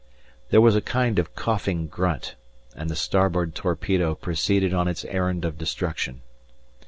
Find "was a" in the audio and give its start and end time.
0.61-0.81